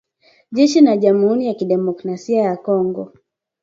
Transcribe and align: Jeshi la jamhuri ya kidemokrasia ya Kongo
Jeshi 0.51 0.79
la 0.85 0.93
jamhuri 1.01 1.47
ya 1.47 1.53
kidemokrasia 1.53 2.41
ya 2.41 2.57
Kongo 2.57 3.03